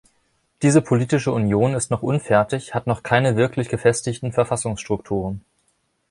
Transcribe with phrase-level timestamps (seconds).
[0.63, 5.45] Diese Politische Union ist noch unfertig, hat noch keine wirklich gefestigten Verfassungsstrukturen.